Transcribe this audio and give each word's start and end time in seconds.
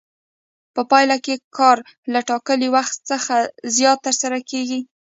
په 0.75 0.81
پایله 0.91 1.17
کې 1.25 1.35
کار 1.57 1.77
له 2.13 2.19
ټاکلي 2.29 2.69
وخت 2.75 2.95
څخه 3.09 3.33
زیات 3.77 3.97
ترسره 4.05 4.37
کېږي 4.49 4.79